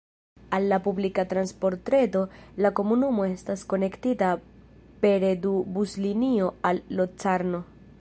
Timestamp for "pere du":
5.05-5.55